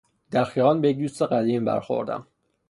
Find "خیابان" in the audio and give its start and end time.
0.43-0.81